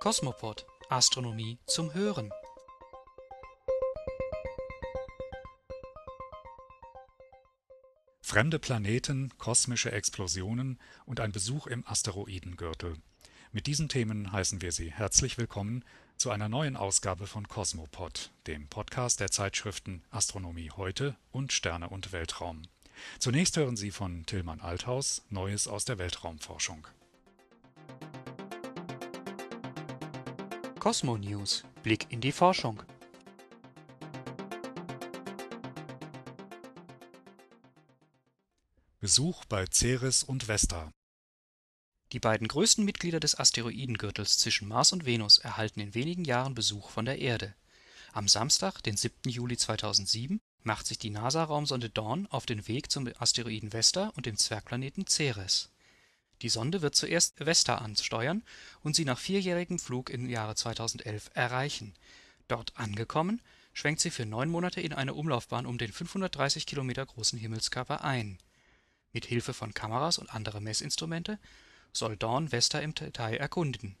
[0.00, 2.30] Kosmopod Astronomie zum Hören.
[8.20, 12.94] Fremde Planeten, kosmische Explosionen und ein Besuch im Asteroidengürtel.
[13.50, 15.84] Mit diesen Themen heißen wir Sie herzlich willkommen
[16.16, 22.12] zu einer neuen Ausgabe von Cosmopod, dem Podcast der Zeitschriften Astronomie heute und Sterne und
[22.12, 22.62] Weltraum.
[23.18, 26.86] Zunächst hören Sie von Tillmann Althaus Neues aus der Weltraumforschung.
[30.80, 32.80] Cosmo News Blick in die Forschung.
[39.00, 40.92] Besuch bei Ceres und Vesta.
[42.12, 46.90] Die beiden größten Mitglieder des Asteroidengürtels zwischen Mars und Venus erhalten in wenigen Jahren Besuch
[46.90, 47.56] von der Erde.
[48.12, 49.28] Am Samstag, den 7.
[49.28, 54.36] Juli 2007, macht sich die NASA-Raumsonde Dawn auf den Weg zum Asteroiden Vesta und dem
[54.36, 55.70] Zwergplaneten Ceres.
[56.42, 58.42] Die Sonde wird zuerst Vesta ansteuern
[58.82, 61.94] und sie nach vierjährigem Flug im Jahre 2011 erreichen.
[62.46, 67.38] Dort angekommen, schwenkt sie für neun Monate in eine Umlaufbahn um den 530 Kilometer großen
[67.38, 68.38] Himmelskörper ein.
[69.12, 71.38] Mit Hilfe von Kameras und anderer Messinstrumente
[71.92, 73.96] soll Dawn Vesta im Detail erkunden.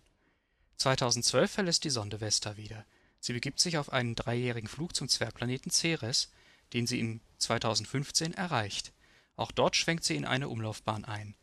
[0.76, 2.84] 2012 verlässt die Sonde Vesta wieder.
[3.20, 6.30] Sie begibt sich auf einen dreijährigen Flug zum Zwergplaneten Ceres,
[6.72, 8.92] den sie in 2015 erreicht.
[9.36, 11.34] Auch dort schwenkt sie in eine Umlaufbahn ein.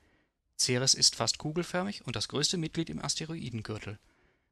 [0.57, 3.99] Ceres ist fast kugelförmig und das größte Mitglied im Asteroidengürtel.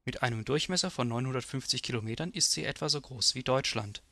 [0.05, 4.03] Mit einem Durchmesser von 950 Kilometern ist sie etwa so groß wie Deutschland.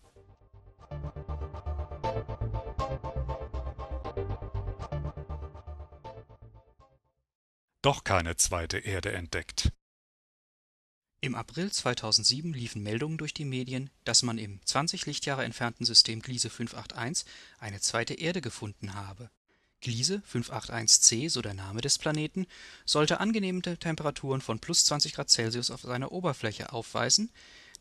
[7.81, 9.71] Doch keine zweite Erde entdeckt.
[11.19, 16.21] Im April 2007 liefen Meldungen durch die Medien, dass man im 20 Lichtjahre entfernten System
[16.21, 19.29] Gliese 581 eine zweite Erde gefunden habe.
[19.81, 22.45] Gliese 581c, so der Name des Planeten,
[22.85, 27.31] sollte angenehme Temperaturen von plus 20 Grad Celsius auf seiner Oberfläche aufweisen,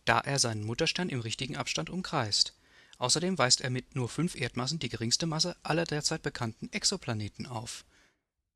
[0.06, 2.54] da er seinen Mutterstern im richtigen Abstand umkreist.
[2.98, 7.84] Außerdem weist er mit nur fünf Erdmassen die geringste Masse aller derzeit bekannten Exoplaneten auf.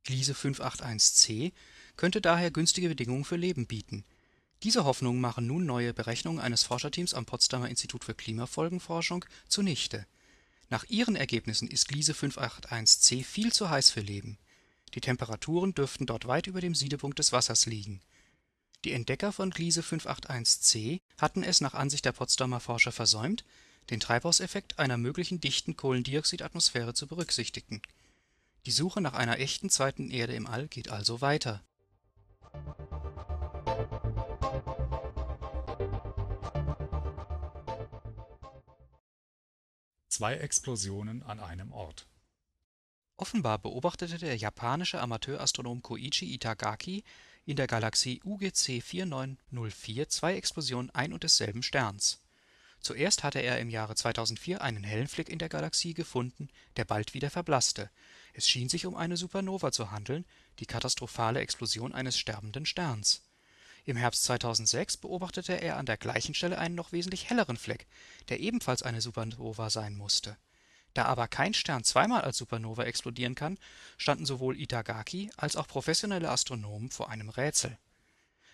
[0.05, 1.53] Gliese 581c
[1.97, 4.05] könnte daher günstige Bedingungen für Leben bieten.
[4.63, 10.07] Diese Hoffnungen machen nun neue Berechnungen eines Forscherteams am Potsdamer Institut für Klimafolgenforschung zunichte.
[10.71, 14.39] Nach ihren Ergebnissen ist Gliese 581c viel zu heiß für Leben.
[14.95, 18.01] Die Temperaturen dürften dort weit über dem Siedepunkt des Wassers liegen.
[18.85, 23.45] Die Entdecker von Gliese 581c hatten es nach Ansicht der Potsdamer Forscher versäumt,
[23.91, 27.83] den Treibhauseffekt einer möglichen dichten Kohlendioxidatmosphäre zu berücksichtigen.
[28.67, 31.63] Die Suche nach einer echten zweiten Erde im All geht also weiter.
[40.17, 42.07] Zwei Explosionen an einem Ort.
[43.17, 47.03] Offenbar beobachtete der japanische Amateurastronom Koichi Itagaki
[47.47, 52.21] in der Galaxie UGC 4904 zwei Explosionen ein und desselben Sterns.
[52.79, 57.15] Zuerst hatte er im Jahre 2004 einen hellen Fleck in der Galaxie gefunden, der bald
[57.15, 57.91] wieder verblasste.
[58.35, 60.25] Es schien sich um eine Supernova zu handeln,
[60.61, 63.24] die katastrophale Explosion eines sterbenden Sterns
[63.87, 67.87] im Herbst 2006 beobachtete er an der gleichen Stelle einen noch wesentlich helleren Fleck,
[68.31, 70.39] der ebenfalls eine Supernova sein musste.
[70.95, 73.59] Da aber kein Stern zweimal als Supernova explodieren kann,
[73.99, 77.77] standen sowohl Itagaki als auch professionelle Astronomen vor einem Rätsel.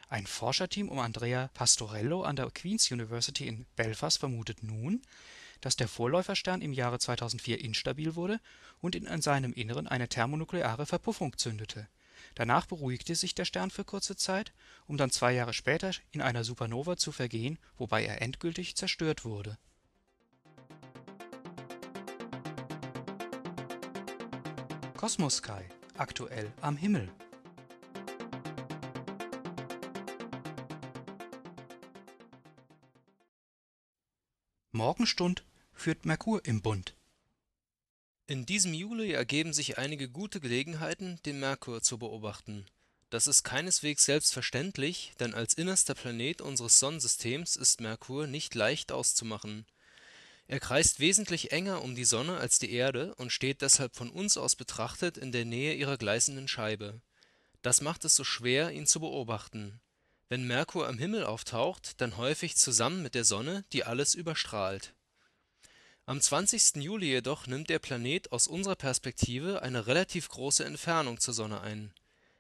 [0.09, 5.03] Ein Forscherteam um Andrea Pastorello an der Queen's University in Belfast vermutet nun,
[5.61, 8.41] dass der Vorläuferstern im Jahre 2004 instabil wurde
[8.81, 11.87] und in seinem Inneren eine thermonukleare Verpuffung zündete
[12.35, 14.53] Danach beruhigte sich der Stern für kurze Zeit,
[14.87, 19.59] um dann zwei Jahre später in einer Supernova zu vergehen, wobei er endgültig zerstört wurde.
[24.97, 25.65] Cosmos Sky
[25.97, 27.09] aktuell am Himmel
[34.73, 36.95] Morgenstund führt Merkur im Bund
[38.31, 42.65] in diesem Juli ergeben sich einige gute Gelegenheiten, den Merkur zu beobachten.
[43.11, 49.67] Das ist keineswegs selbstverständlich, denn als innerster Planet unseres Sonnensystems ist Merkur nicht leicht auszumachen.
[50.47, 54.37] Er kreist wesentlich enger um die Sonne als die Erde und steht deshalb von uns
[54.37, 57.01] aus betrachtet in der Nähe ihrer gleißenden Scheibe.
[57.63, 59.81] Das macht es so schwer, ihn zu beobachten.
[60.29, 64.95] Wenn Merkur am Himmel auftaucht, dann häufig zusammen mit der Sonne, die alles überstrahlt
[66.11, 66.83] am 20.
[66.83, 71.93] Juli jedoch nimmt der Planet aus unserer Perspektive eine relativ große Entfernung zur Sonne ein.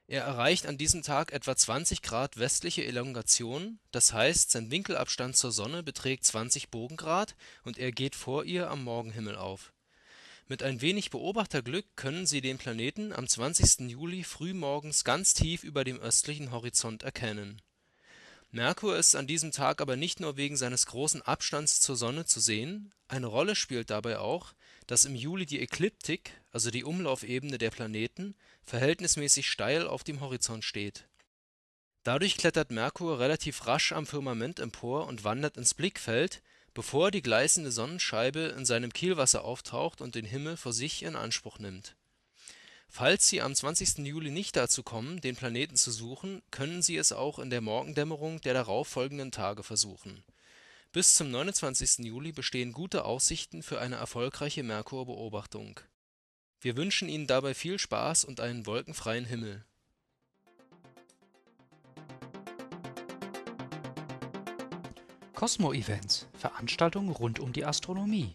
[0.09, 5.53] Er erreicht an diesem Tag etwa 20 Grad westliche Elongation, das heißt, sein Winkelabstand zur
[5.53, 9.73] Sonne beträgt 20 Bogengrad und er geht vor ihr am Morgenhimmel auf.
[10.49, 13.89] Mit ein wenig Beobachterglück können Sie den Planeten am 20.
[13.89, 17.63] Juli frühmorgens ganz tief über dem östlichen Horizont erkennen
[18.53, 22.41] Merkur ist an diesem Tag aber nicht nur wegen seines großen Abstands zur Sonne zu
[22.41, 24.55] sehen, eine Rolle spielt dabei auch,
[24.89, 30.65] dass im Juli die Ekliptik, also die Umlaufebene der Planeten, verhältnismäßig steil auf dem Horizont
[30.65, 31.07] steht.
[32.03, 36.43] Dadurch klettert Merkur relativ rasch am Firmament empor und wandert ins Blickfeld,
[36.75, 41.61] bevor die gleißende Sonnenscheibe in seinem Kielwasser auftaucht und den Himmel vor sich in Anspruch
[41.61, 41.95] nimmt.
[42.93, 43.99] Falls Sie am 20.
[43.99, 48.41] Juli nicht dazu kommen, den Planeten zu suchen, können Sie es auch in der Morgendämmerung
[48.41, 50.25] der darauffolgenden Tage versuchen.
[50.91, 52.05] Bis zum 29.
[52.05, 55.79] Juli bestehen gute Aussichten für eine erfolgreiche Merkurbeobachtung.
[56.61, 59.65] Wir wünschen Ihnen dabei viel Spaß und einen wolkenfreien Himmel.
[65.37, 68.35] Cosmo Events Veranstaltungen rund um die Astronomie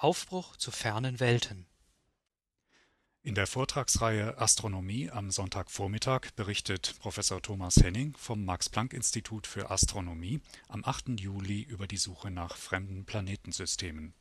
[0.00, 1.66] Aufbruch zu fernen Welten
[3.24, 10.84] In der Vortragsreihe Astronomie am Sonntagvormittag berichtet Professor Thomas Henning vom Max-Planck-Institut für Astronomie am
[10.84, 11.18] 8.
[11.18, 14.14] Juli über die Suche nach fremden Planetensystemen.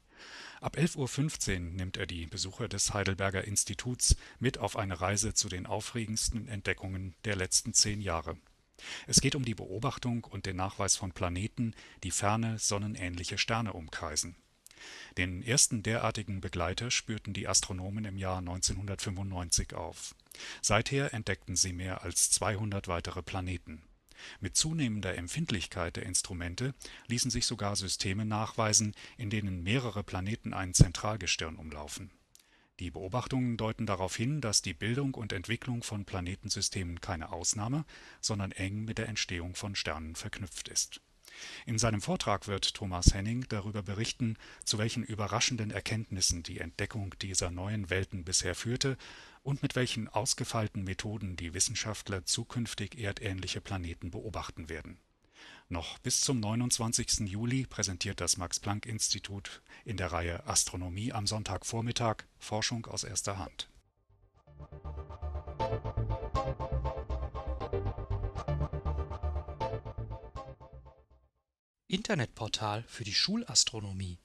[0.61, 5.47] Ab 11.15 Uhr nimmt er die Besucher des Heidelberger Instituts mit auf eine Reise zu
[5.47, 8.35] den aufregendsten Entdeckungen der letzten zehn Jahre.
[9.05, 14.35] Es geht um die Beobachtung und den Nachweis von Planeten, die ferne, sonnenähnliche Sterne umkreisen
[15.17, 20.13] den ersten derartigen Begleiter spürten die Astronomen im Jahr 1995 auf.
[20.61, 23.81] Seither entdeckten sie mehr als 200 weitere Planeten.
[24.39, 26.73] Mit zunehmender Empfindlichkeit der Instrumente
[27.07, 32.11] ließen sich sogar Systeme nachweisen, in denen mehrere Planeten ein Zentralgestirn umlaufen.
[32.79, 37.85] Die Beobachtungen deuten darauf hin, dass die Bildung und Entwicklung von Planetensystemen keine Ausnahme,
[38.21, 41.01] sondern eng mit der Entstehung von Sternen verknüpft ist
[41.65, 47.51] in seinem Vortrag wird Thomas Henning darüber berichten, zu welchen überraschenden Erkenntnissen die Entdeckung dieser
[47.51, 48.97] neuen Welten bisher führte
[49.43, 54.97] und mit welchen ausgefeilten Methoden die Wissenschaftler zukünftig erdähnliche Planeten beobachten werden.
[55.69, 57.29] Noch bis zum 29.
[57.29, 63.69] Juli präsentiert das Max-Planck-Institut in der Reihe Astronomie am Sonntagvormittag Forschung aus erster Hand
[71.89, 74.17] Internetportal für die Schulastronomie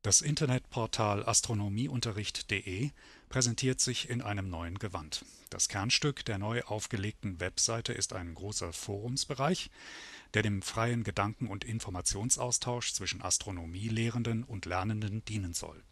[0.00, 2.92] Das Internetportal astronomieunterricht.de
[3.28, 5.26] präsentiert sich in einem neuen Gewand.
[5.50, 9.68] Das Kernstück der neu aufgelegten Webseite ist ein großer Forumsbereich,
[10.32, 15.84] der dem freien Gedanken und Informationsaustausch zwischen Astronomielehrenden und Lernenden dienen soll.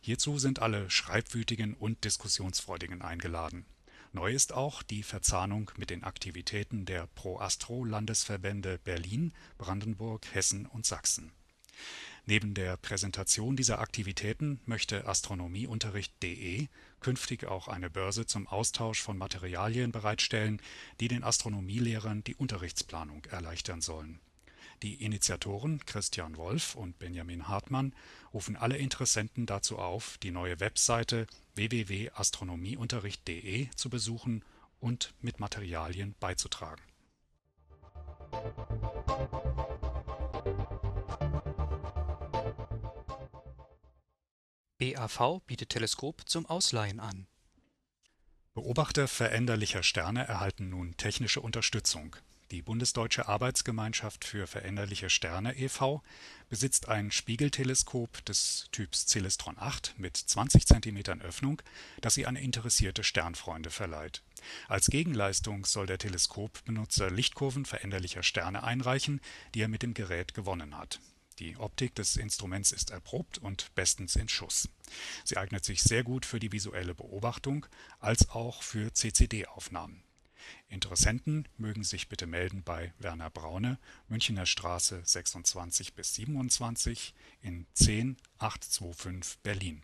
[0.00, 3.64] Hierzu sind alle Schreibwütigen und Diskussionsfreudigen eingeladen
[4.12, 11.32] Neu ist auch die Verzahnung mit den Aktivitäten der Pro-Astro-Landesverbände Berlin, Brandenburg, Hessen und Sachsen.
[12.26, 16.66] Neben der Präsentation dieser Aktivitäten möchte astronomieunterricht.de
[16.98, 20.60] künftig auch eine Börse zum Austausch von Materialien bereitstellen,
[20.98, 24.20] die den Astronomielehrern die Unterrichtsplanung erleichtern sollen
[24.82, 27.94] die Initiatoren Christian Wolf und Benjamin Hartmann
[28.32, 34.42] rufen alle Interessenten dazu auf, die neue Webseite www.astronomieunterricht.de zu besuchen
[34.78, 36.80] und mit Materialien beizutragen.
[44.78, 47.26] BAV bietet Teleskop zum Ausleihen an.
[48.54, 52.16] Beobachter veränderlicher Sterne erhalten nun technische Unterstützung
[52.50, 56.02] die Bundesdeutsche Arbeitsgemeinschaft für veränderliche Sterne e.V.
[56.48, 61.62] besitzt ein Spiegelteleskop des Typs Celestron 8 mit 20 cm Öffnung,
[62.00, 64.22] das sie an interessierte Sternfreunde verleiht.
[64.68, 69.20] Als Gegenleistung soll der Teleskopbenutzer Lichtkurven veränderlicher Sterne einreichen,
[69.54, 71.00] die er mit dem Gerät gewonnen hat.
[71.38, 74.68] Die Optik des Instruments ist erprobt und bestens in Schuss.
[75.24, 77.66] Sie eignet sich sehr gut für die visuelle Beobachtung
[78.00, 80.02] als auch für CCD-Aufnahmen
[80.68, 83.78] Interessenten mögen sich bitte melden bei Werner Braune,
[84.08, 89.82] Münchener Straße 26 bis 27 in 10825 Berlin.